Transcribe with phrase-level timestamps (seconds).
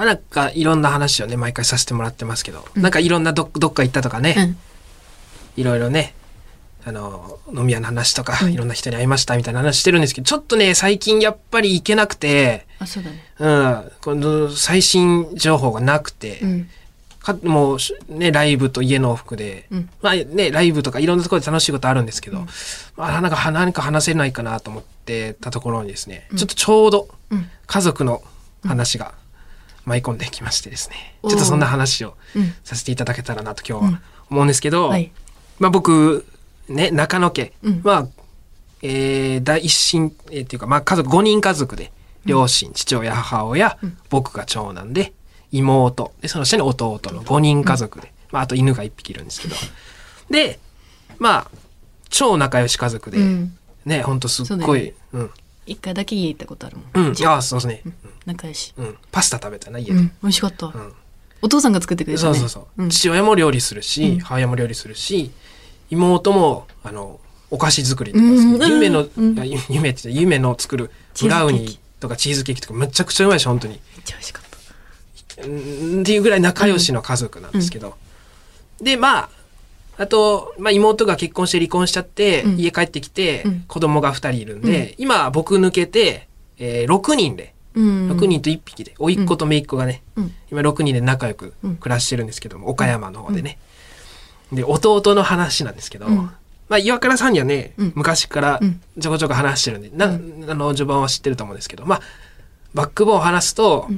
[0.00, 4.56] まあ、なんかいろんな話をね、毎回させてもらってますけど、うん、なんかいろんなどどっか行ったとかね、うん、
[5.60, 6.14] いろいろね、
[6.86, 13.22] あの、飲み屋の話とか、うん、いろんな人に会いましたみたいな話してるんですけど、ちょっとね、最近やっぱり行けなくて、あ、そうだね。
[13.40, 16.40] うん、この最新情報がなくて、
[17.18, 22.46] かもうね、ライブと家の往復で、うん、まあね、ライブとかいろんなところで楽しいことあるんですけど、うん、
[22.96, 27.08] まあなんか何か話せないかなと思ってたところにですね、うん、ちょっとちょうど
[27.66, 28.22] 家族の
[28.64, 29.19] 話が
[29.84, 32.16] 舞い込んできましてですね、ちょっとそんな話を
[32.64, 34.00] させていただけたらなと今日は
[34.30, 35.10] 思うんですけど、はい、
[35.58, 36.26] まあ僕、
[36.68, 38.08] ね、中野家、まあ、
[38.82, 41.92] えー、第一親、えー、っていうか、まあ家族、5人家族で、
[42.24, 43.78] 両親、父親、母親、
[44.08, 45.12] 僕が長男で、
[45.52, 49.56] 妹、で、その下に弟の5人家族で、まあ、あと犬が1匹いるんですけど。
[50.30, 50.58] で、
[51.18, 51.50] まあ、
[52.08, 55.30] 超仲良し家族で、うん、ね、ほんとすっごい、ね、うん。
[55.70, 57.06] 一回だけ家行ったことあるもん。
[57.08, 57.94] うん、ああ、そうですね、うん。
[58.26, 58.74] 仲良し。
[58.76, 58.96] うん。
[59.12, 59.92] パスタ食べたな、家で。
[59.92, 60.66] うん、美味しかった。
[60.66, 60.92] うん。
[61.42, 62.82] お父さんが作ってくれた、ね、そうそうそう。
[62.82, 65.30] うん、父親も料理するし、母親も料理するし、
[65.90, 68.24] 妹も、あの、お菓子作りとか、
[68.66, 69.08] 夢の、
[69.68, 73.74] 夢って夢の作るブラウニーとかチーズケーキとかめちゃくちゃうまいし、本当に。
[73.74, 74.56] めっちゃ美味しかった。
[75.42, 75.44] っ
[76.04, 77.96] ていうぐらい仲良しの家族なんですけど。
[78.80, 79.28] うん、で、まあ、
[79.98, 86.28] あと、まあ、妹が結婚して離婚しちゃって、うん、家帰ってきて、子供が2人いるんで、今僕抜けて、
[86.58, 90.02] えー、6人で、うん、6人と1匹で、甥っ子と姪っ子がね、
[90.50, 93.58] 今6人で仲良く暮らしてるんですけども、岡山の方でね。
[94.52, 98.60] で、弟の話なんですけど、まあ、岩倉さんにはね、昔から
[99.00, 100.06] ちょこちょこ話してるんで、な、
[100.52, 102.00] あの、序盤は知ってると思うんですけど、まあ、
[102.74, 103.88] バックボーンを話すと、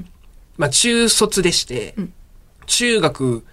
[0.57, 2.13] まあ、中卒でして、うん、
[2.67, 3.45] 中学、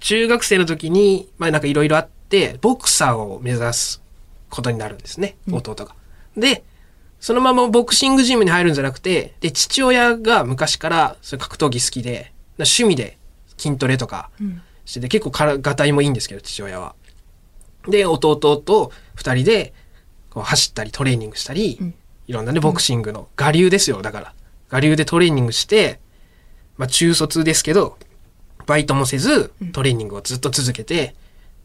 [0.00, 4.02] 中学生の時に、まあ、なんかいろいろあって、ボクサーを目指す
[4.48, 5.94] ことになるんですね、弟が。
[6.36, 6.64] で、
[7.20, 13.16] そのままボクシングジムに入るんじゃなくて、で、父親が昔からそれ格闘技好きで、趣味で
[13.56, 14.30] 筋トレとか
[14.84, 16.94] してて、うん、結構から、がたいもいいんですけど、父親は。
[17.88, 19.74] で、弟と二人で、
[20.30, 21.94] こう走ったりトレーニングしたり、うん、
[22.26, 24.34] いろんなね、ボクシングの我流ですよ、だから。
[24.70, 26.00] 我流でトレーニングして、
[26.76, 27.98] まあ中卒ですけど、
[28.70, 31.16] バイトもせず、トレーニングをずっと続けて、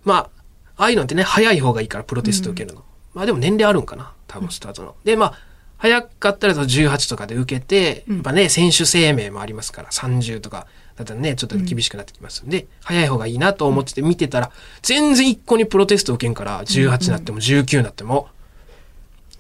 [0.05, 0.29] うん、まあ、
[0.77, 2.81] ああいうのってね、早い方がいいからプロテスト受けるの。
[2.81, 4.95] うん、まあでも年齢あるんかな多分スタートの。
[5.03, 5.33] で、まあ、
[5.77, 10.65] 早かったらと18とかで受けて、やっぱね、選手生命もありますから、30とか、
[10.95, 14.51] だったらね、ちょっと厳しくなってきますんで、早い方がいいなと思ってて見てたら、
[14.81, 18.29] 全然一個にプロテスト受けんから、18になっても19になっても、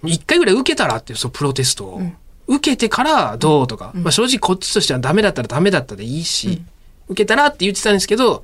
[0.03, 2.01] 一回ぐらい受けたらって、そう、プロテストを。
[2.47, 6.67] 受けてからどうとか、うん、まあ正直こっちとしてはダメだったらダメだったでいいし、うん、
[7.07, 8.43] 受けたらって言ってたんですけど、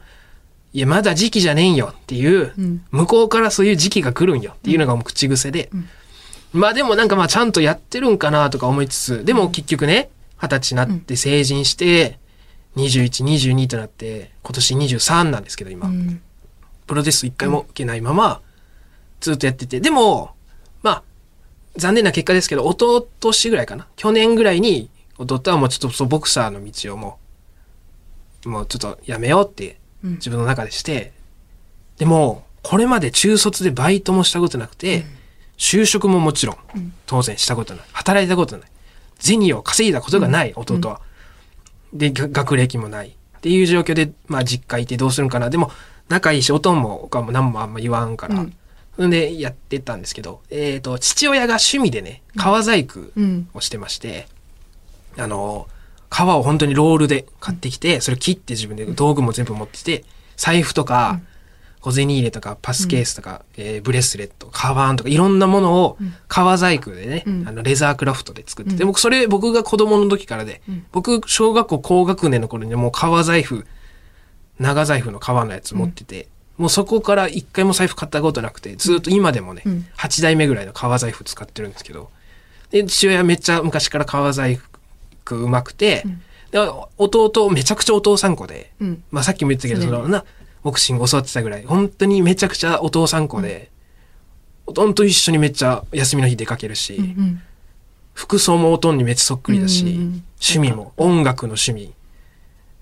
[0.73, 5.69] いや、まだ時期じゃねえんよっていう、うん、向こうからそういう時期が来るんよっていうのがもう口癖で、
[6.53, 10.09] まあでもなんかまあちゃんとやってるんかなとか思いつつ、でも結局ね、
[10.41, 12.19] 二十歳になって成人して、
[12.75, 15.91] 21、22となって、今年23なんですけど今、
[16.88, 18.41] プロテスト一回も受けないまま、
[19.19, 20.31] ずっとやってて、でも、
[20.83, 21.03] まあ、
[21.78, 23.88] 残念な結果ですけど、弟年ぐらいかな。
[23.95, 27.20] 去年ぐらいに、弟はもうちょっとそうボクサーの道をもう、
[28.46, 31.13] もうちょっとやめようって自分の中でして、
[31.94, 35.05] うん、でも、これまで中卒でバイトもしたことなくて、うん、
[35.58, 36.58] 就職ももちろん、
[37.05, 37.85] 当然したことない。
[37.93, 38.72] 働いたことない。
[39.20, 41.02] 銭を稼いだことがない、弟は。
[41.93, 43.09] で、学歴もない。
[43.09, 43.11] っ
[43.41, 45.49] ていう状況で、まあ実家いてどうするんかな。
[45.49, 45.72] でも、
[46.09, 48.35] 仲いいし、おとんも、おかも何もあんま言わんから、
[49.08, 52.99] んでやってたんですけど、えっ、ー、と、父親が趣味でね、革細工
[53.53, 54.28] をしてまして、
[55.16, 55.67] うん、あの、
[56.11, 60.03] 革を本当にロールで買ってきて、それ切って自分で道具も全部持ってて、
[60.35, 61.22] 財布とか、
[61.79, 65.97] 小銭入れとか、パスケースとか、うん、えー、ブレスレット、カバンとか、いろんなものを
[66.28, 70.61] 革細工でね、うん、あの、レザークラフトで作ってて、僕、それ、僕が子供の時からで、
[70.91, 73.66] 僕、小学校高学年の頃にもう革財布、
[74.59, 76.28] 長財布の革のやつ持ってて、
[76.58, 79.85] もうそこから一回も財布買ったことなくて、ずっと今でもね、うん。
[79.97, 82.11] 8代目ぐらいの革財布使ってるんですけど、
[82.69, 84.71] で、父親めっちゃ昔から革財布
[85.29, 86.03] うまくて、
[86.52, 86.59] で、
[86.97, 89.03] 弟めちゃくちゃお父さん子で、うん。
[89.12, 90.26] まあさっきも言ったけど、そのな、
[90.64, 93.72] ボクシング教わってたぐらい、本当にめちゃくちゃお父さん子で、
[94.66, 97.41] おとんと一緒にめっちゃ休みの日出かけるし、うん
[98.14, 100.23] 服装もおとんにめっちゃそっくりだし、うんうんうん。
[100.41, 101.94] 趣味も音楽の趣味。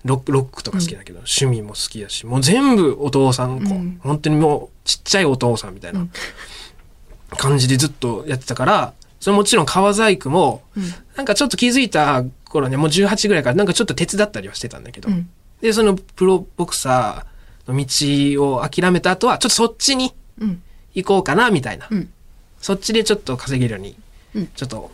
[0.04, 4.00] ロックとか好きだけど、趣味も好きだしもう全部お父さん子、うん。
[4.02, 6.06] 本当にもうちっちゃいお父さんみたいな
[7.36, 10.62] 感じでずっとやってたからそれもちろん革細工も、
[11.14, 15.28] なんかちょっと気づいた頃ねもう18ぐらいからなんかちょっと手伝ったりはしてたんだけど、うん。
[15.60, 17.76] でそのプロボクサーの
[18.36, 20.62] 道を諦めた後はちょっとそっちにうん。
[20.94, 22.10] 行こうかなみたいな、うん。
[22.60, 23.96] そっちでちょっと稼げるように、
[24.34, 24.46] うん。
[24.48, 24.90] ちょっと、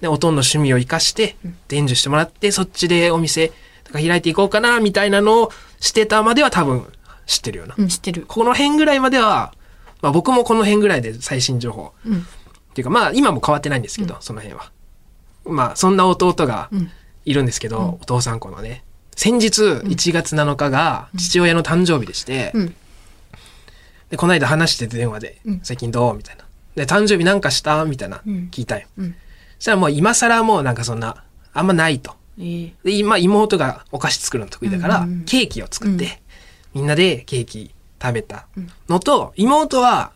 [0.00, 1.36] ね、おとんの趣味を生かして、
[1.68, 3.48] 伝授してもらって、そっちでお店
[3.84, 6.86] とか開いていこうかな、みたいなのをしてたまでは多分
[7.26, 7.74] 知ってるよな。
[7.78, 8.26] うん知ってる。
[8.28, 9.54] この辺ぐらいまでは、
[10.02, 11.92] まあ僕もこの辺ぐらいで最新情報。
[12.78, 14.70] ていうかまあ今も変わってないんですけど、その辺は。
[15.44, 16.90] まあそんな弟がうん。
[17.24, 18.84] いるんですけど、お父さん子のね。
[19.14, 22.74] 先日1月7日が父親の誕生日でして、うん。
[24.08, 26.16] で、この間話してて電話で、うん最近どう？
[26.16, 26.46] みたいな。
[26.74, 27.84] で、誕生日なんかした？
[27.84, 28.48] みたいな、うん。
[28.50, 28.86] 聞いたよ。
[28.96, 29.14] うん。
[29.58, 31.22] そしたらもう今更もうなんかそんな、
[31.52, 32.14] あんまないと。
[32.40, 32.72] ええ。
[32.84, 36.04] で、今妹がお菓子作るの得意だから、ケーキを作って、
[36.74, 36.80] うん。
[36.80, 38.46] みんなでケーキ食べた
[38.88, 40.12] のと、妹は、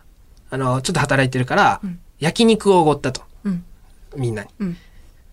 [0.49, 3.23] あの、ちょっと働いてるから、ん焼肉をおごったと。
[3.45, 3.65] うん
[4.17, 4.51] みんなに。
[4.61, 4.77] うん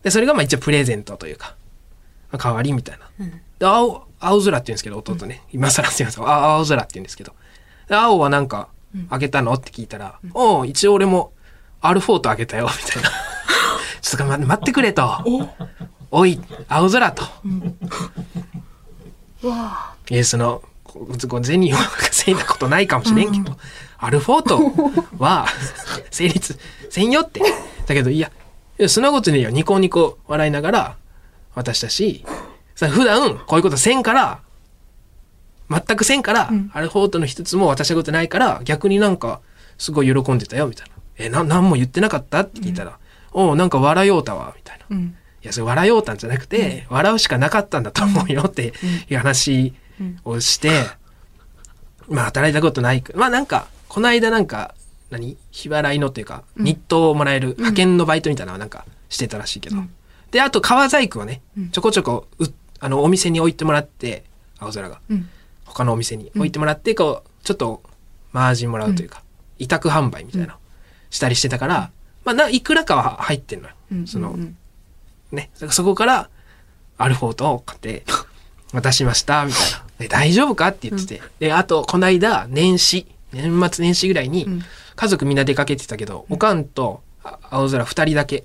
[0.01, 1.55] で、それがまあ一応プレゼントというか、
[2.31, 3.09] まあ、代わりみたいな。
[3.19, 5.43] うんで、青、青空って言うんですけど、弟ね。
[5.51, 6.27] 今更すいません。
[6.27, 7.33] あ青空って言うんですけど。
[7.87, 8.69] で、青はなんか、
[9.09, 9.53] あげたの？
[9.53, 11.33] って聞いたら、おう一応俺も、
[11.81, 13.09] アルフォートあげたよ、みたいな。
[14.01, 15.07] ちょっと待待ってくれと。
[16.09, 17.23] おい、青空と。
[20.09, 20.63] いや、その、
[21.43, 23.57] 銭を稼いだことないかもしれんけど、
[23.97, 25.45] アルフォートは
[26.09, 26.57] 成立
[26.99, 27.39] せんよって。
[27.85, 28.31] だけど、いや、
[28.77, 29.49] いやそんなことねえよ。
[29.49, 30.95] ニコニコ笑いながら
[31.55, 32.25] 渡したし、
[32.75, 34.39] さ普段こういうことせんから、
[35.69, 39.39] 全くせんから、アルフォートの一つも渡したことないから、逆になんか、
[39.77, 40.95] すごい喜んでたよ、みたいな。
[41.17, 42.39] え、な、なんも言ってなかった？
[42.41, 42.97] って聞いたら、
[43.31, 44.85] おうなんか笑いようたわ、みたいな。
[44.89, 48.73] うんいや、それ笑いようたんじゃなくて、笑うしかなかったんだと思うよって
[49.09, 49.73] いう話
[50.25, 50.83] をして、
[52.09, 53.17] まあ働いたことないく。
[53.17, 54.75] まあなんか、この間なんか、
[55.09, 55.37] 何？
[55.51, 59.77] 日払いのっていうか、日当をもらえる派遣のバイトみたいなのはなんかしてたらしいけど。
[60.31, 61.41] で、あと革細工をね、
[61.71, 62.45] ちょこちょこう、
[62.79, 64.23] あの、お店に置いてもらって、
[64.59, 65.01] 青空が。
[65.09, 65.29] うん。
[65.65, 67.81] 他のお店に置いてもらって、こう、ちょっと、
[68.31, 69.23] マージンもらうというか、
[69.57, 70.53] 委託販売みたいなの
[71.09, 71.91] したりしてたから、
[72.25, 73.75] まあな、いくらかは入ってんのよ。
[73.91, 74.55] うんその、うん。
[75.31, 76.29] ね、そこから、
[76.97, 78.03] アルフォートを買って、
[78.73, 79.83] 渡しました、みたいな。
[79.99, 81.21] で大丈夫かって言ってて。
[81.39, 84.63] で、あと、この間、年始、年末年始ぐらいにん、
[84.99, 88.43] 家族みんな出かけてたけど、おかんとあ青空二人だけ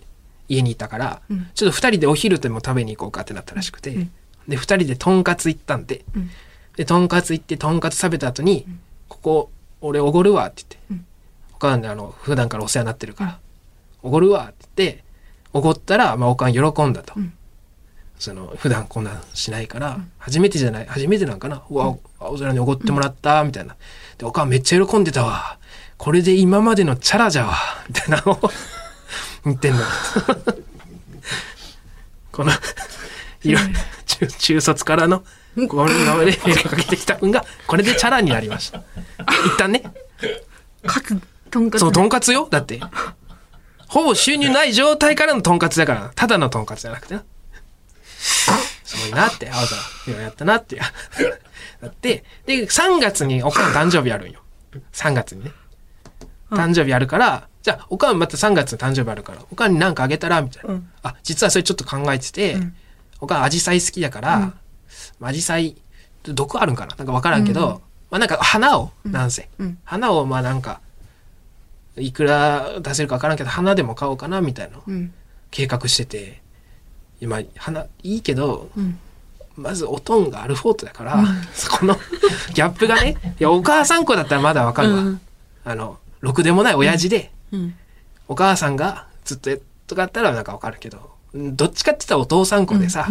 [0.49, 1.49] 家にいたから、ん。
[1.53, 4.07] ちょっと二人でお昼でも食べに行こうかってなったらしくて、
[4.47, 6.31] で、二人でとんかつ行ったんで、ん。
[6.77, 8.67] で、とんかつ行って、とんかつ食べた後に、
[9.09, 11.05] ここ、俺おごるわって言って、
[11.57, 13.39] おかんであの、普段からお世話になってるから、
[14.05, 15.05] おごるわって言って、
[15.53, 17.15] おごったら、まあ、おかん喜んだと。
[18.21, 21.65] その、普段こんなんしないから、初めてじゃない、初めてなんかな。
[21.69, 23.75] うわ、青空におごってもらった、みたいな。
[24.19, 25.59] で、おかんめっちゃ喜んでたわ。
[25.97, 27.57] これで今までのチャラじゃわ、
[27.89, 28.51] みたいなのを
[29.45, 29.83] 言ってんの。
[32.33, 32.53] この、
[33.43, 33.69] いろいろ、
[34.07, 35.25] 中中卒からの、
[35.69, 38.83] この今までメールかけてきた分が、これでチャラになりました。
[39.47, 39.83] 一旦ね。
[40.87, 41.21] 各
[41.51, 42.81] とんかつそう、とんかつよだって。
[43.87, 47.25] ほぼ収入ない状態からのとんかつだから、ただのとんかつじゃなくてな。
[48.85, 50.81] すごいなって、青空、いろいろやったなって。
[51.81, 54.41] なって、で、3月におかん誕生日あるんよ。
[54.93, 55.53] 3月にね。
[56.55, 60.75] 誕生日あるから、じゃあ、おかんまた3月に誕生日あるから、おかんに何かあげたらみたいな。
[60.75, 60.89] うん。
[61.03, 62.57] あ、実はそれちょっと考えてて、
[63.21, 64.53] おかんアジサイ好きだから、
[65.21, 65.77] アジサイ、
[66.25, 69.79] 毒あるんかななんかわからんけど、まあなんか花を、なんせ、うん。
[69.85, 70.81] 花をまあなんか、
[71.97, 74.77] いくら出せるかわからんけど、花でも買おうかなみたいな。
[74.77, 75.13] のうん。
[75.51, 76.43] 計画してて、
[77.21, 78.99] 今、花、いいけど、うん。
[79.57, 81.97] まずおとんがアルフォートだから、そこの
[82.55, 85.01] ギャップがね、いや、お母さん子だったらまだわかるわ。
[85.01, 85.21] うん。
[85.65, 87.75] あの、ろくでもない親父で、うん。
[88.29, 93.09] お母さんがずっとやっとかだったらなんかわかるけど、うんどっちかって言ったらお父さん子でさ、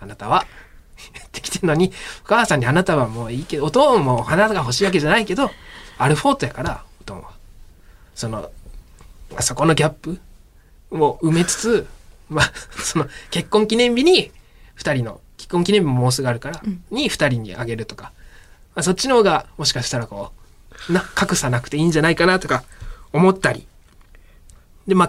[0.00, 0.46] あなたは、
[1.14, 1.92] やってきてるのに、
[2.24, 5.50] お母さんにあなたはもういいけど、おとんも花が欲しいわけじゃないけど、
[5.98, 7.30] アルフォートやから、おとんは。
[8.14, 8.50] その、
[9.36, 10.18] あそこのギャップ
[10.90, 11.86] を埋めつつ、
[12.28, 14.32] まあ、その、結婚記念日に、
[14.74, 18.12] 二人の、結婚記念日ももうすぐあるから、に二人にあげるとか、
[18.74, 20.47] まあ、そっちの方が、もしかしたらこう、
[20.88, 22.64] な、格差なくていいんじゃないかなとか
[23.12, 23.66] 思ったり。
[24.86, 25.08] で、まあ、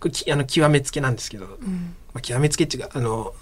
[0.00, 3.34] これきあの、極めつけなんですけど、まあ、極めつけっていうか、あの、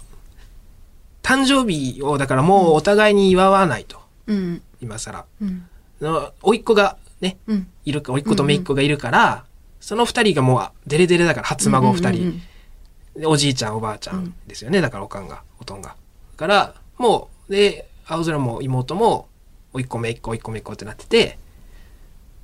[1.21, 4.61] 誕生日を、だからもうお互いに祝わないと、うん。
[4.81, 5.25] 今更。
[5.41, 5.67] うん。
[6.01, 7.67] の、甥っ子がね、うん。
[7.85, 9.45] いるか、甥っ子と姪っ子がいるから、
[9.79, 12.07] その二人がもう、デレデレだから、初孫二人。
[12.09, 12.41] うんうんうん
[13.17, 15.95] でおじいちゃんおばあちゃんですよね、だからおかんがおとんがだ
[16.37, 19.27] からもうで青空も妹も
[19.73, 21.39] おいっ子めいっ子おいっ子めいっ子ってなってて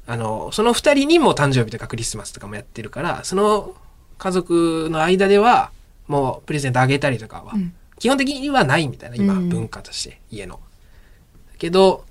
[0.05, 3.75] あのその二人にも誕生日とかクリスマスとかもやってるからその
[4.17, 5.71] 家族の間では
[6.07, 10.55] もうプレゼントあげたりとかは、うん基本的にはないみたいな今、うん文化として家の。
[10.55, 12.03] だけど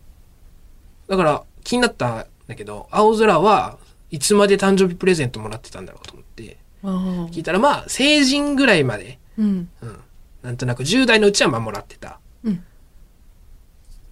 [1.06, 3.76] だから気になったんだけど青空は
[4.10, 9.68] いつまで誕生日プレゼントもらってたんだろうと思って聞いたらまあ成人ぐらいまで、うん。
[9.82, 10.00] うん、
[10.42, 12.20] なんとなく10代のうちはまあもらってた。
[12.44, 12.64] うん。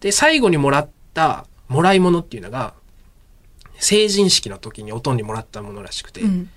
[0.01, 2.75] で最後にもらったもらい物っていうのが
[3.81, 6.51] 成人式の時におとんにもらったものらしくて、うん。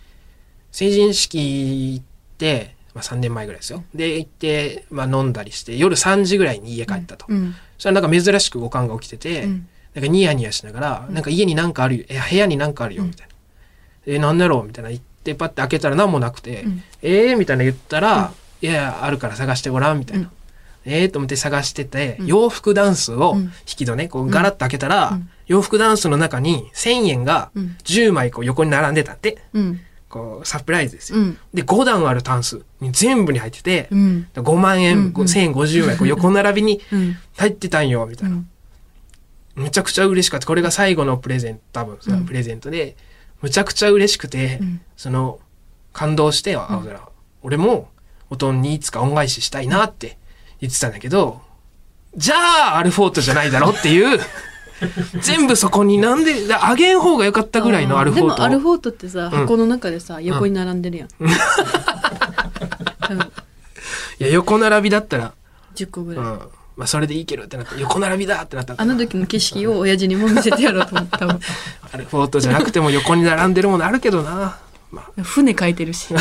[0.71, 2.05] 成人式行っ
[2.37, 3.83] て、まあ、3年前ぐらいですよ。
[3.95, 7.25] で行って、まあ、飲んだりして夜3時ぐらいに家帰ったと。
[7.29, 7.53] うん。
[7.77, 9.67] そしたらなんか珍しくおかんが起きてて、うん。
[9.95, 13.33] なんかニヤニヤしながら、なんか家になんかあるよ、え、部屋になんかあるよ、みたいな。
[14.07, 16.83] え、なんだろうみたいな言って、パッて開けたら何もなくて、うん。
[17.01, 20.23] えーみたいな言ったら、いやいや、あるから探してごらん、みたいな。
[20.25, 20.31] うん。
[20.85, 22.25] えーと思って探してて、うん。
[22.27, 23.41] 洋服ダンスをうん。
[23.43, 29.79] 引き戸ね、こうガラッと開けたら、うん洋服ダンスの中に1000円がうん10枚こう横に並んでたって、うん。
[30.09, 31.17] こうサプライズですよ。
[31.17, 31.37] うん。
[31.55, 34.27] で、5段あるタンスに全部に入ってて、うん。
[34.35, 37.17] 5万円、うんうん1050枚こう横並びに うん。
[37.37, 38.37] 入ってたんよ、みたいな。
[39.55, 40.47] むちゃくちゃ嬉しかった。
[40.47, 42.95] これが最後のプレゼント、多分さ、うんプレゼントで、
[43.41, 45.39] むちゃくちゃ嬉しくて、うんその、
[45.93, 47.01] 感動して、青空、
[47.41, 47.89] 俺も、
[48.29, 50.17] おとんにいつか恩返ししたいなって
[50.59, 51.41] 言ってたんだけど、
[52.15, 52.35] じゃ
[52.75, 54.19] あ、アルフォートじゃないだろっていう、
[55.21, 61.07] 全部そこになんで、だあげん方が良かったぐらいのアルフォートでもアルフォートってさ、ん箱の中でさ、横に並んでるやん。
[63.01, 63.31] 多分
[64.19, 65.33] いや、横並びだったら、
[65.75, 66.25] 10個ぐらい。
[66.25, 66.39] うん。
[66.75, 67.75] まあ、それでいいけどってなった。
[67.79, 68.75] 横並びだってなった。
[68.77, 71.25] あの時の景色を親父にも見せてやろうと思った。
[71.91, 74.57] アルフォートじゃなくても横に並んでるものあるけどな。
[74.91, 76.13] まあ、船書いてるし、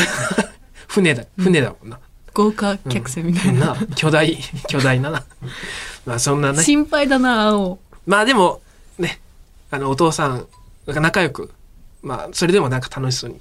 [0.87, 1.99] 船だ、船だもんな。
[2.33, 3.67] 豪華客船みたいな。
[3.67, 4.35] な巨大
[4.67, 5.23] 巨大なな
[6.05, 7.79] まあそんなね心配だな、青。
[8.05, 8.61] まあでも
[8.97, 9.19] ね
[9.71, 10.47] あのお父さん
[10.87, 11.51] が仲良く
[12.01, 13.39] まあそれでもなんか楽しそうに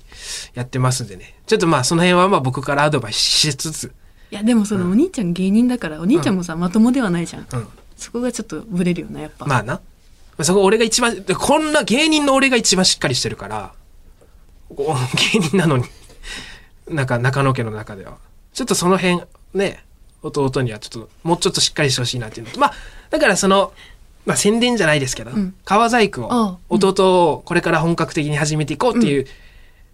[0.55, 1.35] やってますんでね。
[1.47, 3.93] ちょっとまあその辺はまあ僕からアドバイスしつつ。
[4.31, 7.47] いや、でもそのお兄ちゃん芸人だから、お兄ちゃんもさ、まともではないじゃん。
[7.53, 7.69] うん。
[7.99, 9.45] そこがちょっとブレるよな、やっぱ。
[9.45, 9.81] まあな。
[10.41, 13.75] そこ俺が一番こんな芸人の俺が一番しっかりしてるから
[14.71, 15.85] 芸人なのに。
[16.89, 18.17] なんか中野家の中では。
[18.55, 19.21] ちょっとその辺
[19.55, 19.85] ね
[20.23, 22.59] 弟にはちょっともうちょっとしっかりしてほしいなっていうのと。
[22.59, 22.73] まあ
[23.11, 23.73] だからその
[24.25, 29.27] まあ宣伝じゃないですけど、ん川細工を弟をこれから本格的に始めていこうっていう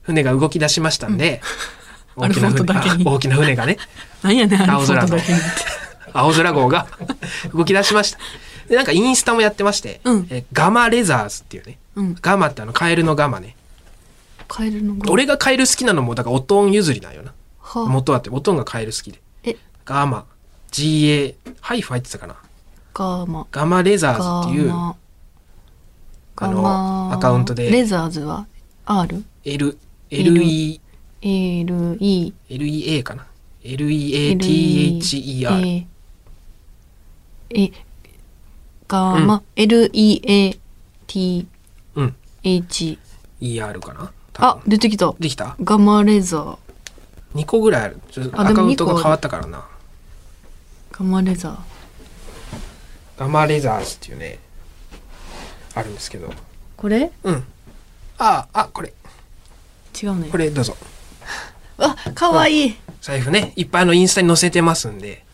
[0.03, 1.41] 船が動き出しましたんで、
[2.17, 3.79] アルフォートだけにあ大きな船がね
[4.23, 5.79] なんやね青空のだけにって。
[6.13, 6.87] 青空号が
[7.55, 8.19] 動き出しました。
[8.69, 12.17] で、なんかインスタもやってまして、うんえガマレザーズっていうね、うん。
[12.21, 13.57] ガマってあのカエルのガマね。
[14.47, 15.13] カエルの語。
[15.13, 17.33] 俺がカエル好きなのも、だからおとん譲りなんよな。
[17.61, 19.21] はあ、元はって、おとんがカエル好きで。
[19.45, 20.25] え、ガマ、
[20.73, 22.37] GA、ハイフ入ってたかな。
[22.99, 23.47] ガーマ。
[23.53, 24.73] ガマレザーガズっていう。
[24.73, 24.97] あ
[26.49, 28.47] のアカウントでレザーズは
[28.87, 29.23] ?R?
[29.45, 29.79] L、
[30.11, 30.81] LE、
[31.23, 33.27] L, E, LEA かな。
[33.63, 35.49] LEATHER。
[35.51, 35.87] A,
[37.51, 37.73] A,
[38.89, 40.59] ガーマ、L, E, A,
[41.07, 41.47] T,
[41.95, 42.17] うん。
[42.43, 42.99] H.
[43.41, 44.13] ER かな。
[44.33, 45.13] 多あ分、出てきた。
[45.21, 45.57] できた？
[45.63, 46.59] ガマレザー。
[47.35, 48.01] ?2 個ぐらいある。
[48.33, 49.65] アカウントが変わったからな。
[50.93, 51.78] ガマレザー。
[53.19, 54.39] ガマレザーズっていうね、
[55.75, 56.33] あるんですけど。
[56.77, 57.11] これ？
[57.25, 57.35] うん。
[58.19, 58.93] ああ、あ、これ。
[60.01, 60.37] 違うねこ。
[60.37, 60.77] れどうぞ。
[61.79, 62.77] あ、かわいい。
[63.01, 65.25] 財布ね、いっぱいあのインスタに載せてますんで。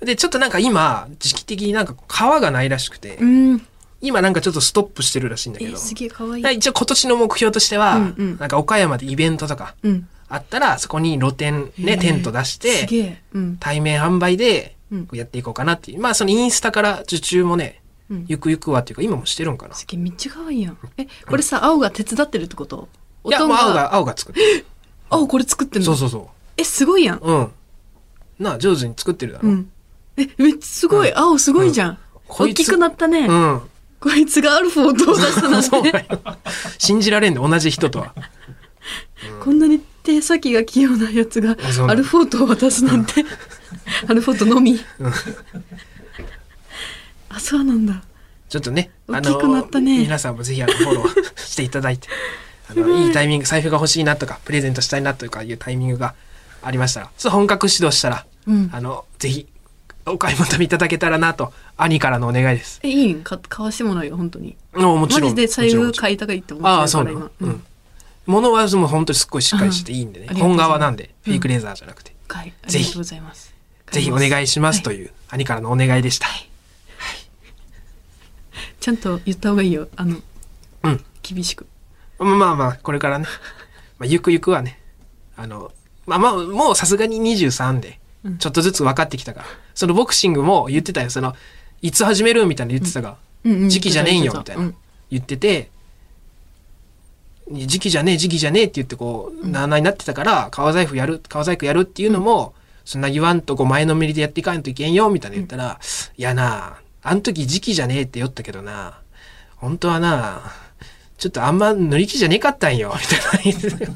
[0.00, 3.66] で、ちょっとなんか今、時期的になんか川がないらしくて、うん。
[4.00, 5.76] 今なんかちょっとストップしてるらしいんだけえ、ど。
[5.78, 6.56] すげえかわいい。
[6.56, 10.08] 一応今年の目標としては、うんうんなんか岡山でイベントとかうん。
[10.28, 13.22] あったら、そこに露店ね、テント出しすて、げえ。
[13.34, 13.56] うん。
[13.58, 14.73] 対面販売で
[15.12, 16.00] やっていこうかなっていう。
[16.00, 19.74] まあそのインスタから受注もね、うんゆくゆくはっていうか今もしてるんかな。
[19.74, 20.12] すげえ、めっ
[20.50, 20.78] いいやん。
[20.98, 22.88] え、これさ、青が手伝ってるってこと？
[23.24, 24.66] いや、もう青が、青が作ってる。
[25.08, 25.86] 青これ作ってんの？
[25.86, 27.18] そうそうそえ、すごいやん。
[27.18, 27.20] う。
[27.24, 27.52] うん。
[28.38, 29.48] なあ、上手に作ってるだろ。
[29.48, 29.70] うん。
[30.16, 31.12] え、めっちゃすごい。
[31.14, 31.98] 青すごいじゃん。
[32.28, 33.26] こいつ大きくなったね。
[33.26, 33.62] うん。
[34.00, 35.96] こいつがアルフォートを出したなんて。
[36.12, 36.36] よ。
[36.76, 38.14] 信じられんの、同じ人とは。
[39.42, 41.56] こんなに手先が器用なやつが
[41.88, 43.24] アルフォートを渡すなんて。
[44.08, 44.78] アルフォートのみ。
[47.28, 48.02] あ、そうなんだ。
[48.48, 52.08] ちょっとね、大きくなったね皆さんもぜひあのフォローしていただいて、
[52.70, 56.14] あの、いいタイミング、財布が欲しいなとか、プレゼントしたいなとかいうタイミングが
[56.62, 59.46] ありましたら、ちょっと本格指導したら、うんあの、ぜひ、
[60.06, 62.78] お買い求めいただけたらなと、兄からのお願いです。
[62.82, 63.22] え、いいん？
[63.24, 64.56] か買わしてもらうよ、本当に。
[64.74, 65.22] もちろん。
[65.22, 67.48] マジで財布買いたがいいって思ってああ、るからそうなの今。。
[67.48, 67.62] うん。
[68.26, 70.28] 物はもう本当にすっごいしっかりしていいんでね。
[70.34, 72.14] 本革なんで、フェイクレーザーじゃなくて。
[72.28, 72.52] はい。
[72.66, 73.53] あぜひりがとうございます。
[73.90, 76.26] ぜひお願いしますとはいいう、兄からのお願いでした。
[78.80, 79.88] ちゃんと言った方がいいよ。
[79.96, 80.18] あの、
[80.82, 81.04] うん。
[81.22, 81.66] 厳しく。
[82.18, 83.24] まあまあまあ、これからね。
[83.98, 84.78] まあ、ゆくゆくはね。
[85.36, 85.72] あの、
[86.06, 87.98] まあまあ、もうさすがに23で、
[88.38, 89.46] ちょっとずつ分かってきたから。
[89.74, 91.08] そのボクシングも言ってたよ。
[91.08, 91.34] その、
[91.80, 94.74] いつ始めるみたいな言ってたが、うんうん時期じゃねえんよ、みたいなうん。
[95.10, 95.70] 言ってて、
[97.50, 105.78] 時期じゃねえ、時期じゃねえって言ってこう、なあなあになってたから、革財布やる、革細工やるっていうのも、そんな言わんとこう前のめりでやっていかんといけんよ、みたいな言ったら、
[106.16, 108.98] いやなあ、あん時時期じゃねえって言ったけどな、
[109.56, 110.42] 本当はな、
[111.18, 112.94] ちょっとあんま乗り気じゃねえかったんよ、
[113.42, 113.92] みたいな。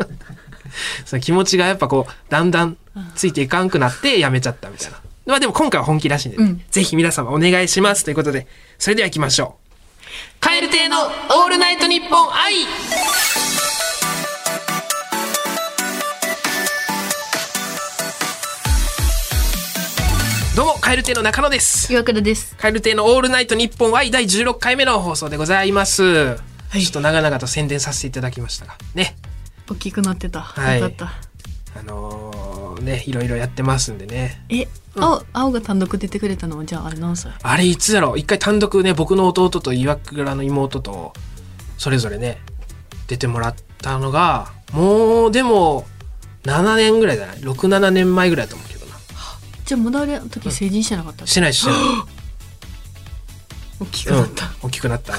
[1.04, 2.76] その気持ちがやっぱこう、だんだん
[3.14, 5.00] ついていかんくなってやめちゃったみたいな。
[5.26, 8.46] まあでも今回は本気らしいんで、ねうんぜひ皆様お願いしますということで、
[8.78, 9.68] それでは行きましょう。
[10.40, 13.57] カエル亭のオールナイトニッポン愛
[20.58, 21.92] どうも、カエル亭の中野です。
[21.92, 22.56] 岩倉です。
[22.56, 26.36] カエル亭のオールナイトニッポン愛第16回目の放送でございます。
[26.74, 29.14] いちょっと長々と宣伝させていただきましたが、ね。
[29.70, 30.40] 大きくなってた。
[30.40, 31.12] はいった。
[31.78, 34.44] あのーね、いろいろやってますんでね。
[34.48, 36.58] え、青、青が単独出てくれたの？
[36.58, 37.30] は、じゃああれ何歳？
[37.40, 38.18] あれいつだろう？
[38.18, 41.12] 一回単独ね、僕の弟と岩倉の妹と、
[41.76, 42.40] それぞれね、
[43.06, 45.86] 出てもらったのが、もう、でも、
[46.42, 48.67] 7年ぐらいじゃない ?6、7年前ぐらいだと思う。
[49.68, 51.26] じゃあ、まだあれの時成人してなかった？
[51.26, 51.78] してないしてない。
[53.80, 54.44] 大きくなった。
[54.46, 55.18] うん、大きくなったな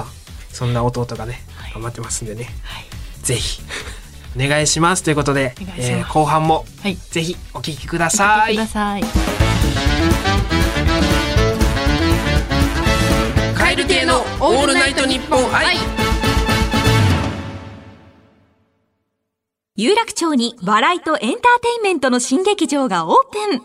[0.00, 0.04] あ。
[0.52, 2.44] そんな弟がね、はい頑張ってますんでね。
[2.62, 2.84] はい。
[3.22, 3.62] ぜひ、
[4.36, 5.02] お願いします。
[5.02, 6.98] ということでお願いし、ますえー後半も、はい。
[7.10, 8.58] ぜひお聞きくだおさいく。
[8.58, 9.04] ださい。
[13.56, 15.76] カエル亭のオールナイトニッポン愛。
[19.82, 23.62] 有楽町に笑いとエンターテインメントの新劇場がオープン。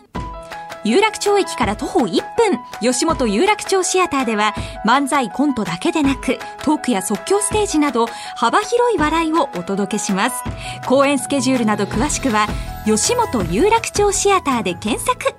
[0.82, 2.58] 有楽町駅から徒歩1分。
[2.80, 4.54] 吉本有楽町シアターでは
[4.86, 10.42] 漫才コントだけでなくトークや即興ステージなど幅広い笑いをお届けします。
[10.86, 12.46] 公演スケジュールなど詳しくは
[12.86, 15.34] 吉本有楽町シアターで検索。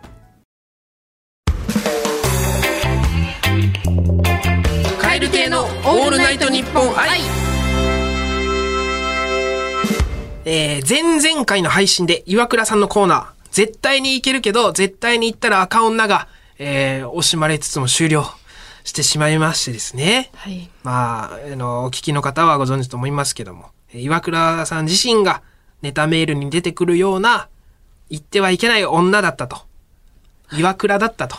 [5.02, 7.37] カエル亭のオールナイトニッポン愛。
[10.50, 18.24] えー、前々回の配信で岩倉さんのコーナー、絶対に行けるけど、絶対に行ったら赤女が、えー、惜しまれつつも終了
[18.86, 20.32] してしまいましてですね。
[20.36, 20.70] はい。
[20.84, 25.42] まあ、あの、お聞きの方はご存知と思いますけども、えー岩倉さん自身が
[25.82, 27.50] ネタメールに出てくるような、
[28.10, 29.58] 言ってはいけない女だったと。
[30.54, 31.36] 岩倉だったと。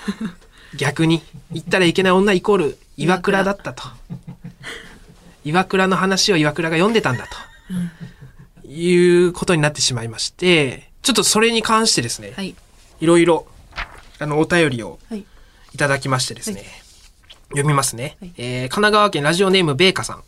[0.78, 3.82] 逆に、言ったらいけない女イコール岩倉だったと。
[5.44, 7.54] 岩倉の話を岩倉が読んでたんだと。
[8.66, 8.94] い
[9.26, 12.54] うことになってしまいまして、ちょっとそれに関してですね、はい。
[13.00, 13.46] いろいろ、
[14.18, 15.24] あの、お便りをはい。
[15.74, 16.56] いただきましてですね。
[16.56, 16.84] はい
[17.54, 20.24] 読みますね、はいえー神奈川県ラジオネームベーカさん。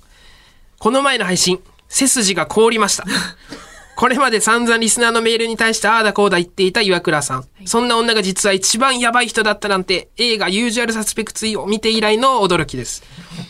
[0.78, 3.04] この前の配信、背筋が凍りました。
[3.96, 7.46] これまで散々リスナーのメールに対してああだこうだ言っていた岩倉さん。
[7.64, 13.02] そんな女が実は一番ヤバい人だったなんて映画ユージュアルサスペクツイを見て以来の驚きです。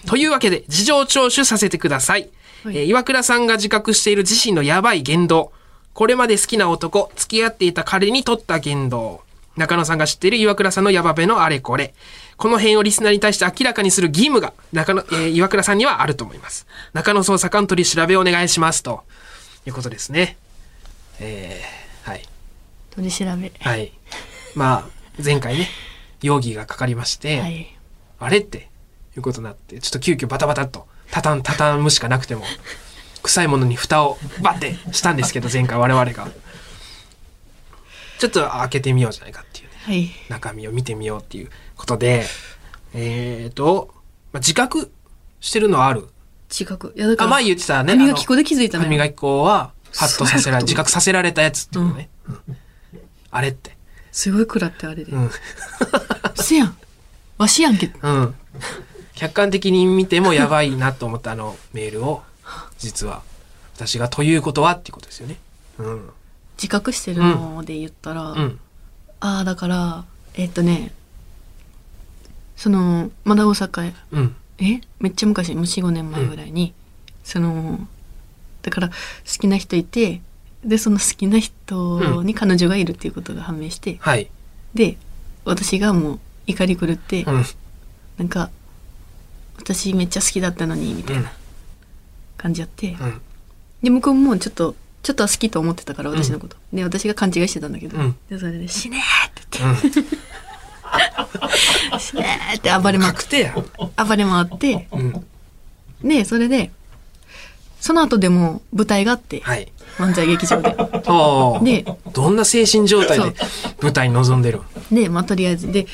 [0.07, 2.31] というわけで事情聴取させてください。
[2.67, 5.53] はいえー岩倉さんが自覚している自身のヤバい言動。
[5.95, 9.23] これまで好きな男、付き合っていた彼に取った言動。
[9.57, 11.95] 中野さんが知っている岩倉さんのヤバベのあれこれ。
[12.37, 16.67] この辺をリスナーに対して明らかにする義務が中野、えー岩倉さんにはあると思います。
[16.93, 18.83] 中野捜査官取り調べをお願いします。
[18.83, 19.05] と
[19.65, 20.37] いうことですね。
[21.21, 22.23] えー、はい。
[22.91, 23.53] 取り調べ。
[23.61, 23.93] はい。
[24.57, 24.85] まあ、
[25.25, 25.69] 前回ね、
[26.21, 27.77] 容疑がかかりまして、はい。
[28.19, 28.69] あれって
[29.17, 32.45] いうことになって、ちょっと急遽バタバタっと、たたん、たたむしかなくても、
[33.23, 36.29] 臭いものに蓋をバッてしたんですけど、前回我々が。
[38.19, 40.11] ちょっと開けてみようじゃないかっていうね、はい。
[40.31, 42.25] 中身を見てみようっていうことで、
[42.95, 43.91] えーと、
[44.33, 44.91] まあ、自覚
[45.41, 46.09] してるのはある。
[46.49, 46.95] 自覚。
[46.97, 47.95] いや、だかあ、ら、前言ってたね。
[47.97, 48.89] 歯磨き粉で気づいたのよ。
[48.89, 52.09] 歯磨き粉は、ハッとさせられ、自覚させられたやつってことね。
[52.29, 52.57] うん
[53.31, 53.77] あれって。
[54.13, 55.13] すごい食らってあれで。
[55.13, 55.31] うん。
[56.37, 56.77] せやん。
[57.37, 57.93] わしやんけ。
[58.01, 58.35] うん。
[59.17, 62.23] 客観的に見てもやばいなと思ったあのメールを、
[62.79, 63.23] 実は、
[63.75, 65.37] 私がということはっていうことですよね。
[65.79, 66.11] うん。
[66.57, 68.61] 自覚してるので言ったら、うん。
[69.21, 70.93] ああ、だから、えっとね、
[72.57, 74.37] そのまだ大阪へうん。
[74.59, 74.81] え？
[75.01, 76.73] めっちゃ昔もう45年前ぐらいに、
[77.25, 77.87] その
[78.63, 78.95] だから好
[79.41, 80.23] きな人いて
[80.65, 84.31] でその好きな人に彼女がいるっていうことが判明して、はい。
[84.73, 84.97] で
[85.45, 87.45] 私がもう怒り狂って、うん。
[88.17, 88.51] なんか
[89.59, 91.33] 私めっちゃ好きだったのにみたいな
[92.37, 93.21] 感じやって、うん。
[93.83, 98.17] で向こうもちょっとちょっとは好きと思ってたから私のこと、で私が勘違いしてたんだけど、うん。
[98.29, 99.93] でそれで「死ね!」って言って
[101.99, 103.55] 「死ね!」って暴れま確定や。
[103.55, 104.89] 暴れ回って。
[104.93, 105.25] うん。
[106.09, 106.71] でそれで
[107.81, 109.73] その後でも舞台があって、はい。
[109.99, 110.77] 漫才劇場で。
[111.83, 113.35] でどんな精神状態で
[113.81, 115.71] 舞台に臨んでるでまあとりあえず。
[115.71, 115.87] で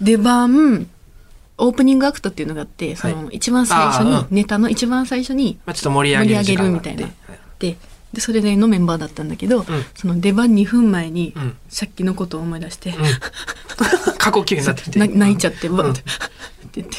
[0.00, 0.88] 出番
[1.60, 7.08] オープニングアクトっていうのがあってその一番最初に、ネタの一番最初にまあちょっと盛り上げるみたいな。
[7.58, 7.76] で
[8.12, 9.66] でそれでのメンバーだったんだけど、ん。
[9.94, 11.56] その出番2分前に、うん。
[11.68, 12.92] さっきのことを思い出して、
[14.18, 14.98] 過呼吸になってきて。
[14.98, 16.06] な 泣いちゃって、わーって、って
[16.82, 16.96] 言って、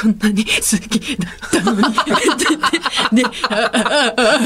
[0.00, 1.82] こんなに好きだったのに、
[3.12, 3.22] で、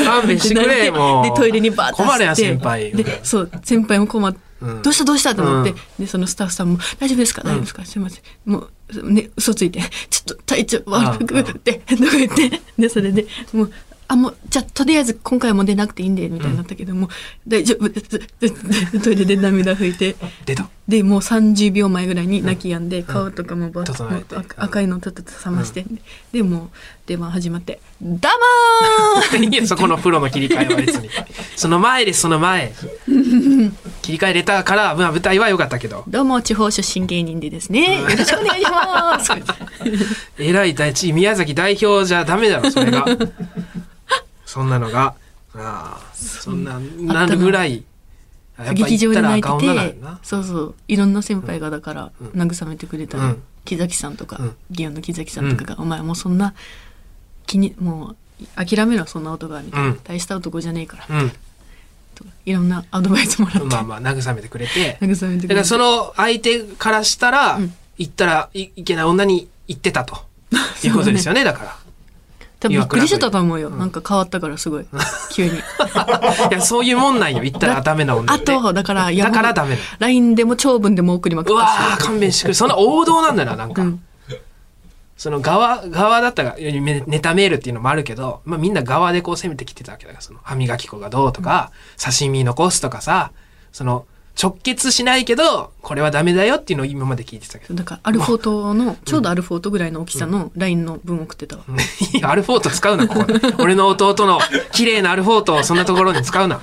[0.04, 1.24] 勘弁してくれもう。
[1.24, 2.92] で、トイレにバーッと困るやん走って先輩。
[2.92, 4.45] で、そう、先輩も困って、うん
[4.82, 7.42] どうしたどうしたと思って、うんで、そのスタッフさんも、大丈夫ですか？
[7.42, 8.22] 大丈夫ですか、すいません。
[8.50, 13.72] もう、ね、嘘ついて、ちょっと体調悪くって、とか言って、 で、それで、もう、
[14.08, 17.08] あ、もう、じゃあ、とりあえず今回はもう出なくていいんで、みたいになったけども、
[17.46, 19.00] 大丈夫です。
[19.02, 20.14] トイレで涙拭いて、
[20.44, 20.68] 出た。
[20.86, 25.84] でもう30秒前ぐらいに泣き止んで、顔とかもバッ整えてもう赤赤いのとっとと冷まして、
[26.32, 26.70] でもう
[27.06, 31.10] 出番始まって「どうもー!」そこのプロの切り替えは別に。
[31.56, 32.72] その前です、その前。
[34.06, 36.04] 切り替えれたから、まあ舞台は良かったけど。
[36.06, 39.32] どうも地方出身芸人でですねよろしくお願いします
[40.38, 43.04] えらい第一、宮崎代表じゃダメだろ、それが。
[44.44, 45.14] そんなのが。
[45.56, 47.82] ああ、そんな、なるぐらい。
[48.74, 50.20] 劇場で泣いててな。
[50.22, 56.54] そうそういろんな先輩がだから慰めてくれたり、うん木崎さんとか、うん祇園の木崎さんとかが「お前もうそんな
[57.46, 61.32] 気にもう諦めろそんな男は」みたいな、うん大した男じゃねえから」うん。
[62.16, 64.98] とかいろんなアドバイスもらって、まあまあ、慰めてくれて。
[65.00, 70.18] 慰めてくれてだからその相手からしたら、うん行ったらいいけない女に行ってたと。
[70.84, 71.76] いうことですよね、だから。
[72.60, 74.86] 多分びっくりしてたと思うよ、うんなんか変わったからすごい
[75.30, 75.60] 急に い
[76.50, 77.44] や、そういうもんなんよ。
[77.44, 78.46] 行ったらダメな女あって。
[78.46, 82.54] とだからだからダメ LINE でも長文でも送りまくったうわー、勘弁してくれ。
[82.54, 83.82] そんな王道なんだな、なんか。
[83.82, 84.02] うん
[85.16, 93.32] その側、側だったら、ネネタメールっていうのもあるけど、まあみんな側でこう攻めてきてたわけだから、その歯磨き粉がどうとか、刺身残すとかさ、
[93.72, 94.06] その、
[94.40, 97.74] 直結しないけど、これはダメだよっていうのを今まで聞いてたけど。
[97.74, 101.64] だからアルフォートのちょうどアルフォートぐらいの大きさの LINE の文送ってたわ、
[102.12, 103.26] いやアルフォート使うな、ここ。
[103.58, 104.38] 俺の弟の
[104.72, 106.60] 綺麗なアルフォートをそんなところに使うな。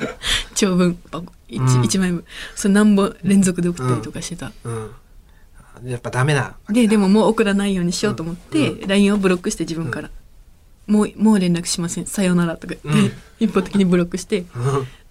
[0.54, 1.84] 長文箱 1,、うん。
[1.84, 2.24] 一枚分
[2.56, 4.92] それ何本連続で送ったりとかしてた、うん。
[5.84, 6.56] やっぱダメな。
[6.70, 10.10] ででももう送らないようにしようと思って、LINE をブロックして自分から、
[10.88, 12.06] もうもう連絡しません。
[12.06, 12.76] さようならとか。
[12.84, 13.48] 言って、うん。
[13.48, 14.40] 一方的にブロックして。
[14.40, 14.48] うん。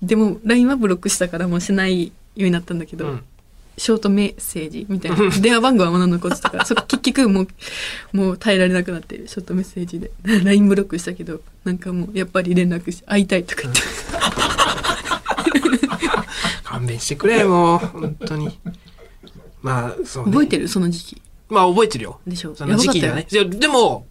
[0.06, 3.24] でも LINE はブロックしたからもうしないようになったんだけど、うん。
[3.78, 5.30] ショートメッセージみたいな。
[5.40, 7.48] 電話番号はまだ残ってたから そこ結局もう
[8.12, 10.10] もう耐えられなくなってショートメッセージで。
[10.44, 13.80] LINE ブロックしたけどなんかもうやっぱり連絡して会いたいとか言って。
[16.64, 17.78] 勘弁してくれ、もう。
[17.78, 18.58] 本当に。
[19.62, 20.32] まあ、そう、ね。
[20.32, 20.68] 覚えてる？
[20.68, 22.20] その時期まあ覚えてるよ。
[22.26, 23.26] でしょその時期がね。
[23.30, 24.06] でも、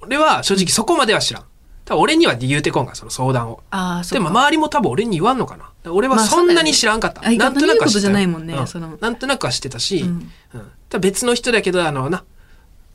[0.00, 1.44] 俺は正直そこまでは知らん。
[1.84, 3.62] 多分俺には言うてこんが、その相談を。
[3.70, 5.70] ああそうでも周りも多分俺に言わんのかな。
[5.90, 7.22] 俺はまあそんなに知らんかった。
[7.22, 10.32] そうだよね相方の言うことじゃないもんねはそのなんとなくは知ってたし、ううんん。
[10.88, 12.24] 多分別の人だけど、あのな、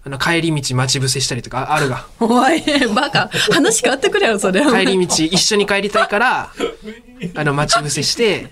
[0.03, 2.05] あの帰り道待ち伏せしたりとかあるが。
[2.19, 2.61] おい
[2.93, 6.51] バカ話変わってくれよそれ帰り道一緒に帰りたいから、
[7.35, 8.51] あの待ち伏せして、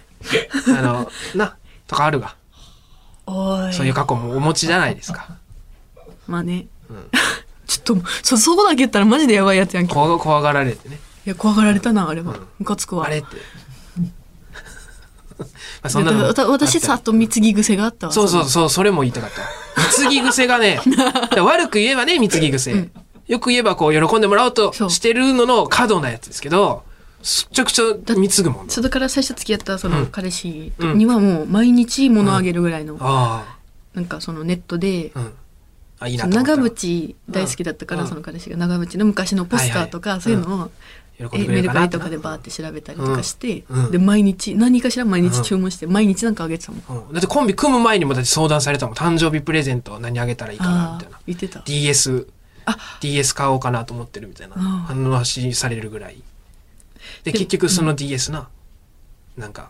[0.67, 1.55] あの、な、
[1.87, 2.35] とかあるが。
[3.25, 5.37] そういう過去もお持ちじゃないですか。
[6.27, 6.67] まあね、
[7.67, 9.91] ちょっとそそこだけ言ったらマジでやばいやつやんけ。
[9.91, 10.99] い怖怖がられてね。
[11.25, 12.35] や怖がられたなあれは。
[12.59, 13.05] ムカつくわ。
[13.05, 13.27] あれって。
[15.37, 15.45] ま
[15.83, 19.41] あそんな私さあっと貢ぎ癖があったわたそうそうそう、それも言いたかった。
[19.81, 20.79] 貢ぎ癖がね、
[21.37, 22.89] 悪く言えばね、貢ぎ癖。
[23.27, 26.83] よく言えばこう喜んでもらおうとしてるのの過度なやつですけど、
[27.23, 27.83] すっちゃくちゃ
[28.15, 28.71] 貢ぐもんね。
[28.71, 30.05] それから最初付き合ったそのうん。
[30.07, 33.57] 彼氏にはもう毎日物あげるぐらいの、あ
[33.93, 35.33] なんかそのネットで、あ、うん。
[35.99, 38.07] あ、いいな長渕大好きだったから、うん。
[38.09, 38.57] その彼氏が。
[38.57, 40.21] 長渕の昔のポスターとか、はいはい。
[40.23, 40.71] そういうのを、
[41.47, 43.85] メルカリとかでバーって調べたりとかして、うん。
[43.85, 43.91] うん。
[43.91, 47.07] で毎日何かしら毎日注文して、毎日なんかあげてたもん。
[47.07, 47.13] うん。
[47.13, 48.95] だってコンビ組む前にもだって相談されたもん。
[48.95, 51.17] 誕生日プレゼント何あげたらいいかな、あみたいな。
[51.17, 51.19] あ。
[51.25, 51.61] 言ってた。
[51.63, 52.27] DS、
[52.65, 52.77] あ。
[52.99, 56.21] DS 買おうかなと思ってるみたいな話されるぐらい。
[57.23, 58.49] で、で結局その DS な、
[59.37, 59.69] なんか、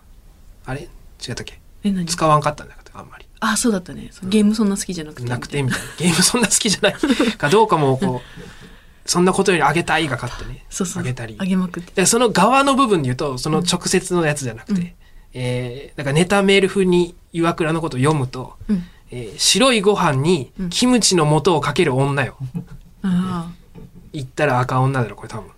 [0.65, 0.81] あれ？
[1.27, 1.59] 違ったっけ？
[1.83, 2.05] え何？
[2.05, 3.25] 使わんかったんだよ、あんまり。
[3.39, 4.09] あそうだったね。
[4.23, 5.27] ゲームそんな好きじゃなくて。
[5.29, 5.85] なくてみたいな。
[5.97, 6.93] ゲームそんな好きじゃない。
[7.37, 10.63] かどうかもこう、そんなことよりあげたいが勝ってね。
[10.69, 11.03] そうそう。
[11.03, 11.35] あげたり。
[11.37, 11.91] あげまくって。
[11.93, 14.91] でその側の部分で言うと、その直接のやつじゃなくて、うん。
[15.33, 18.85] えー、なんかネタメール風に岩倉のことを読むと、うん。
[19.11, 20.69] えー白いご飯にうん。
[20.69, 22.37] キムチの素をかける女よ。
[23.03, 23.51] ああ
[24.13, 25.51] 言ったら赤女だろ、これ多分。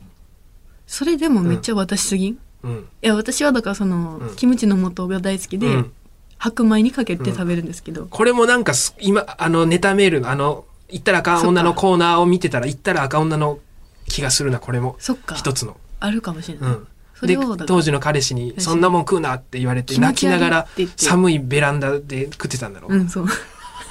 [0.88, 2.88] それでもめっちゃ私すぎん、うん。
[3.02, 4.36] いや私はだからその、うん。
[4.36, 5.92] キムチの素が大好きで、うん。
[6.38, 13.60] 白米にかけて食べるんですけど、これもなんかす、今、あの、ネタメールのあの、言ったら赤女のコーナーを見てたら、言ったら赤女の
[14.08, 14.98] 気がするな、これも。
[15.00, 15.36] そっか。
[15.36, 15.78] 一つの。
[16.00, 16.88] あるかもしれない、うん。
[17.24, 19.98] で当時の彼氏に「彼氏そんなもん食うな」って言われて。
[19.98, 20.68] 泣きながら
[20.98, 23.28] 寒いベランダで食ってたんだろう、うんそう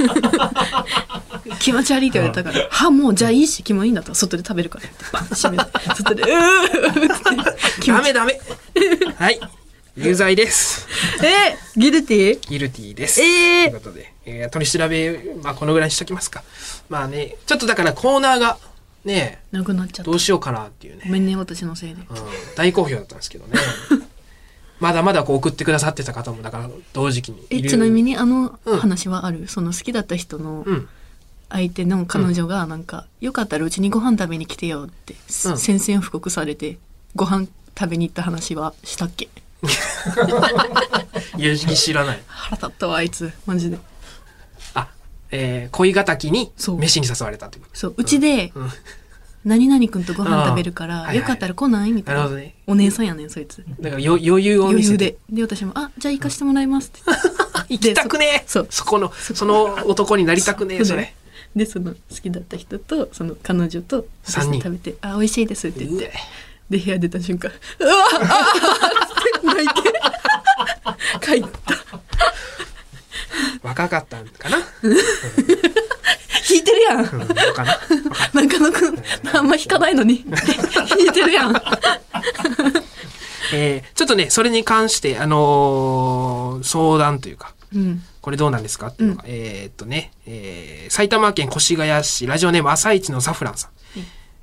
[1.61, 5.65] 気持ち悪いって言われたから「はもうじゃあいいし気もいいんだったら外で食べるから」ってバン閉めて
[5.97, 8.41] 外で「うーダメダメ。
[9.17, 9.41] はい。
[9.97, 10.89] 有罪です。
[11.23, 13.71] えー、ギルティギルティです、えー。
[13.71, 16.43] ということで、えー取り調べまあこのぐらいにしときますか。
[16.89, 18.59] まあねちょっとだからコーナーが
[19.05, 20.11] ねなくなっちゃった。
[20.11, 22.03] どうしようかなっていうね、ごめんね私のせいで。
[22.03, 22.07] うん、
[22.57, 23.53] 大好評だったんですけどね
[24.85, 30.89] まだまだこう送ってくださってた方もだから同時期にえちなみにあのうん話はある、その好きだった人のうん。
[31.49, 35.15] 相手の彼女がなんか、よかったらうちにご飯食べに来てよって、
[35.47, 35.59] うん。
[35.59, 36.79] 宣戦布告されて
[37.15, 37.47] ご飯
[37.79, 39.29] 食べに行った話はしたっけ？
[41.39, 42.23] 有識知らない。
[42.27, 43.33] 腹立ったわあいつ。
[43.47, 43.79] マジで。
[44.75, 44.89] あ
[45.31, 47.71] えー、恋敵に飯に誘われたってこと。
[47.73, 47.95] そう。
[47.97, 48.71] うちでうん
[49.45, 51.93] 何々くんとご飯食べるから、よかったら来ない？
[51.93, 52.23] みたいな。
[52.23, 52.55] なるほどね。
[52.67, 53.65] お姉さんやねんそいつ。
[53.81, 55.05] だからよ余裕を見せて。
[55.05, 55.37] 余裕で。
[55.37, 57.01] で私も「あじゃあ行かしてもらいます」って。
[57.69, 58.45] 行きたくねえ。
[58.47, 58.67] そう。
[58.71, 61.15] そこのその男になりたくねえそれ。
[61.55, 64.63] でその好きだった人とその彼女と三人。
[64.63, 66.13] 食べて「あ美味しいです」って言って。
[66.71, 68.27] で部屋出た瞬間「うわああ
[69.39, 69.93] って泣いて。
[71.21, 71.75] 帰った。
[73.63, 74.59] 若かったんかな、
[76.51, 77.05] 引いてるやん。
[77.05, 78.99] 中野くん
[79.37, 80.25] あんま引かないのに。
[80.99, 81.55] 引いてるやん。
[83.53, 88.03] えーちょっとねそれに関してあのー相談というかうん。
[88.21, 88.87] これどうなんですか？
[88.89, 93.71] っていうのが、えーっとね、えー埼玉県越谷市ラジオネーム朝一のサフランさん、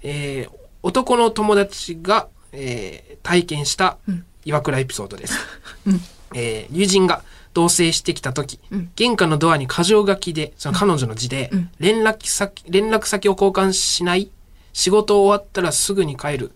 [0.03, 4.25] えー男の友達が、えー体験したうん。
[4.45, 5.37] 岩倉エピソードです、
[5.85, 6.01] うん。
[6.35, 7.21] えー友人が
[7.53, 8.91] 同棲してきた時、うん。
[8.95, 11.69] 玄関のドアに箇条書きでその彼女の字で、うん。
[11.79, 14.29] 連絡先連絡先を交換しない
[14.73, 16.51] 仕事終わったらすぐに帰る。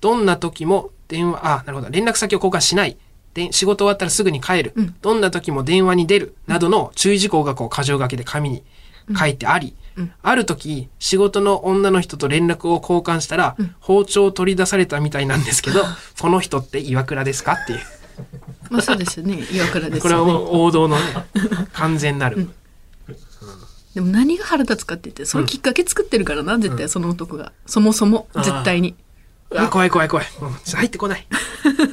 [0.00, 1.90] どんな時も電話あなるほど。
[1.90, 2.96] 連絡先を交換しない。
[3.34, 4.94] で仕事終わったらすぐに帰る、うん。
[5.02, 6.34] どんな時も電話に出る。
[6.46, 8.62] などの注意事項がこう箇条書きで紙に
[9.18, 10.12] 書いてあり、うん。
[10.22, 13.74] ある時仕事の女の人と連絡を交換したら、うん。
[13.80, 15.82] 包丁を取り出されたみたいなんですけど
[16.20, 17.52] この人って岩倉ですか？
[17.52, 17.80] っていう
[18.70, 19.44] まあそうですよね。
[19.52, 21.02] 岩倉ですこれはもう王道のね
[21.72, 22.48] 完全なる、
[23.94, 27.52] でも何が腹立つかって言ってそのきっかけ作ってるからな、絶対その男が。
[27.66, 28.94] そもそも絶対に。
[29.56, 31.26] あ怖い怖い怖い、うん、入ってこない。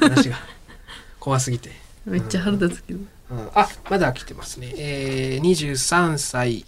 [0.00, 0.36] 話が。
[1.18, 1.72] 怖すぎて、
[2.04, 4.72] めっちゃ腹立つけど、うん、あまだ来てますね。
[4.76, 6.64] えー、23歳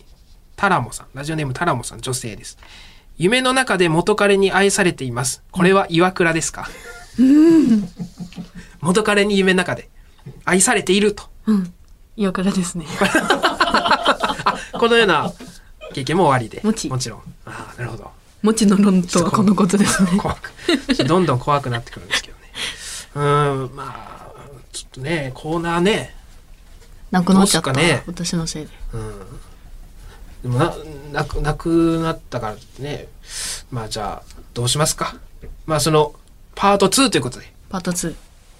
[0.57, 1.07] タラモさん。
[1.14, 2.59] ラジオネームタラモさん女性です。
[3.16, 5.42] 夢の中で元彼に愛されています。
[5.53, 6.68] これは岩倉ですか、
[8.81, 9.88] 元彼に夢の中で
[10.44, 11.24] 愛されていると。
[11.46, 11.72] うん。
[12.16, 12.87] 岩倉ですね。
[13.00, 15.33] あこのような
[15.94, 16.61] 経験も終わりで。
[16.64, 16.90] もち。
[16.98, 17.20] ちろん。
[17.46, 18.11] ああなるほど。
[18.42, 20.11] もちの論とはこのことですね。
[20.16, 20.52] 怖く。
[21.04, 22.42] どんどん怖くなってくるんですけどね。
[23.14, 24.33] うーんまあ
[24.72, 26.14] ちょっとねコーナーね。
[27.11, 28.02] なくなっちゃった、どうすかね。
[28.07, 28.70] 私のせいで。
[28.92, 29.18] うん。
[30.42, 30.74] でもな
[31.12, 33.09] なくなくなったからね。
[33.70, 35.16] まあじゃあどうしますか？
[35.66, 36.14] まあその
[36.61, 37.47] パート2ということで。
[37.68, 38.14] パート2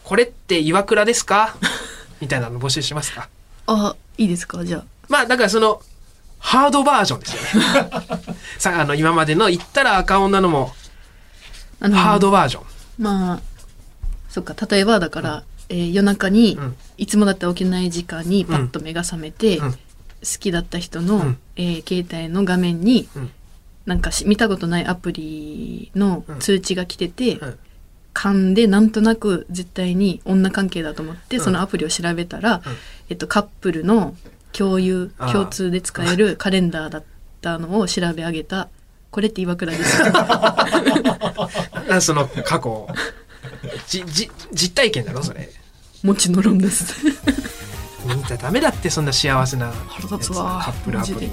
[0.05, 1.57] これって岩倉ですか？
[2.21, 3.29] みたいなの募集しますか？
[3.67, 4.65] あいいですか？
[4.65, 4.85] じゃあ。
[5.09, 5.83] まあだからその
[6.39, 7.91] ハードバージョンですよね。
[8.59, 10.73] さあの今までの言ったら赤女のも
[11.81, 12.65] あのハードバージョン。
[12.99, 13.41] まあ
[14.29, 14.55] そっか。
[14.71, 16.77] 例えばだから、えー夜中に、うん。
[16.99, 19.73] いつもだったら起きない時間にパッと目が覚めて、うん。
[19.73, 19.79] 好
[20.39, 21.39] きだった人の、うん。
[21.57, 23.31] えー携帯の画面に、うん。
[23.87, 27.59] なんかし見たことないアプリの通知が来てて、うん
[28.19, 31.45] 勘でなんとなく絶対に女関係だと思って、うん。
[31.45, 32.63] そのアプリを調べたら、うん。
[33.11, 34.17] えっと、カップルの
[34.53, 37.05] 共有共通で使えるカレンダーだっ
[37.41, 38.71] たのを調べ上げた。
[39.13, 40.03] これって岩倉です。
[42.03, 42.89] その過去を。
[43.87, 45.49] じじ実体験だろそれ。
[46.03, 46.97] もちの論です。
[48.05, 51.31] みんなダメだってそんな幸せな腹立つカップルアプリ。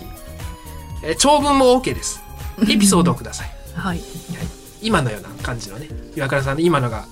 [1.01, 2.21] えー長文も OK です。
[2.61, 3.51] エピソードをください。
[3.73, 4.01] はい
[4.85, 7.05] 今のような感じのね岩倉さんの今のが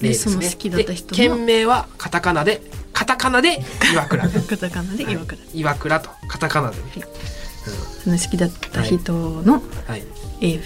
[0.00, 0.48] 例ですね。
[0.70, 3.60] で件名はカタカナでカタカナで
[3.92, 4.22] 岩倉。
[4.28, 6.82] カタカナで岩倉、岩倉とカタカナでね、
[8.04, 10.02] その好きだった人の、はい、
[10.40, 10.62] えー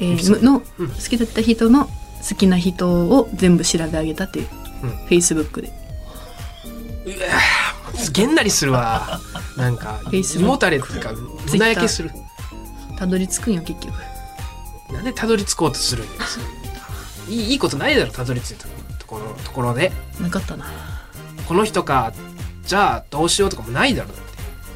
[0.00, 0.88] えーのうん。
[0.88, 4.48] 好きだった人の好きな人を全部調べ上げたっていう、
[4.82, 4.90] うん。
[4.90, 5.68] フェイスブックで。
[7.06, 9.20] うわーげんなりするわ。
[9.56, 10.00] なんか
[10.40, 11.12] もたれっていうか
[11.50, 12.10] 胸焼けする。
[12.98, 13.94] たどり着くんよ結局
[15.04, 16.40] なんでたどり着こうとするんです
[17.28, 18.64] いいいいことないだろたどり着いた
[18.98, 19.92] ところところで。
[20.20, 20.66] なかったな。
[21.46, 22.12] この人か
[22.64, 24.08] じゃあどうしようとかもないだろ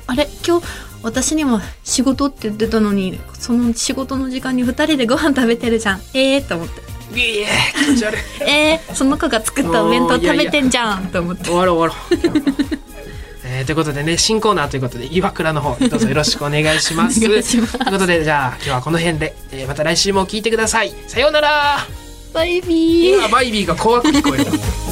[0.06, 0.66] あれ今日
[1.02, 6.00] 私にも仕事って言ってたのにその仕事の時間に2人でご飯食べてるじゃん。
[6.12, 6.80] ええー、と思って。
[7.18, 8.20] いえ気持ち悪い。
[8.44, 11.06] えー、その子が作ったお弁当食べてんじゃん。
[11.06, 11.44] と思って。
[11.44, 12.87] 終わろう終わろう
[13.58, 17.20] えーということでね新コーナーということで岩倉の方 どうぞよろしくお願いします。
[17.20, 17.50] ます。
[17.50, 20.94] ということでじゃあ今日はこの辺で、えーまた来週も聞いてください。
[21.08, 21.86] さようなら。
[22.32, 23.18] バイビー。
[23.18, 24.87] 今バイビーが怖く聞こえた